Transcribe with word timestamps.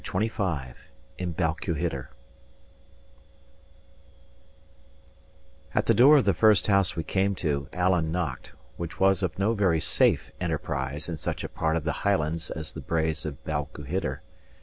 CHAPTER 0.03 0.27
XXV 0.29 0.73
IN 1.19 1.31
BALQUHIDDER 1.33 2.09
At 5.75 5.85
the 5.85 5.93
door 5.93 6.17
of 6.17 6.25
the 6.25 6.33
first 6.33 6.65
house 6.65 6.95
we 6.95 7.03
came 7.03 7.35
to, 7.35 7.67
Alan 7.71 8.11
knocked, 8.11 8.51
which 8.77 8.99
was 8.99 9.21
of 9.21 9.37
no 9.37 9.53
very 9.53 9.79
safe 9.79 10.31
enterprise 10.41 11.07
in 11.07 11.17
such 11.17 11.43
a 11.43 11.49
part 11.49 11.75
of 11.75 11.83
the 11.83 11.91
Highlands 12.01 12.49
as 12.49 12.71
the 12.73 12.81
Braes 12.81 13.27
of 13.27 13.43
Balquhidder. 13.43 14.23